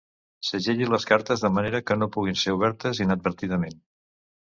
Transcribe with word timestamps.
Segelli 0.45 0.85
les 0.93 1.03
cartes 1.09 1.43
de 1.43 1.51
manera 1.57 1.81
que 1.89 1.97
no 2.03 2.07
puguin 2.15 2.39
ser 2.45 2.55
obertes 2.57 3.03
inadvertidament. 3.05 3.77